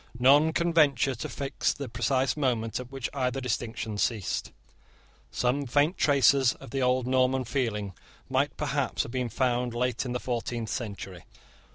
None 0.17 0.51
can 0.51 0.73
venture 0.73 1.13
to 1.13 1.29
fix 1.29 1.71
the 1.73 1.87
precise 1.87 2.35
moment 2.35 2.79
at 2.79 2.91
which 2.91 3.07
either 3.13 3.39
distinction 3.39 3.99
ceased. 3.99 4.51
Some 5.29 5.67
faint 5.67 5.95
traces 5.95 6.53
of 6.55 6.71
the 6.71 6.81
old 6.81 7.05
Norman 7.05 7.43
feeling 7.43 7.93
might 8.27 8.57
perhaps 8.57 9.03
have 9.03 9.11
been 9.11 9.29
found 9.29 9.75
late 9.75 10.03
in 10.03 10.11
the 10.13 10.19
fourteenth 10.19 10.69
century. 10.69 11.25